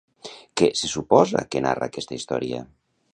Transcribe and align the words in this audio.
Què 0.61 0.69
se 0.79 0.89
suposa 0.93 1.43
que 1.55 1.63
narra 1.67 1.91
aquesta 1.93 2.17
història? 2.19 2.63